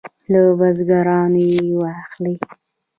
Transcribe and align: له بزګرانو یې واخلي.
له 0.31 0.41
بزګرانو 0.59 1.41
یې 1.51 1.63
واخلي. 1.79 2.35